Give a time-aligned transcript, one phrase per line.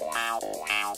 [0.00, 0.97] Wow, wow.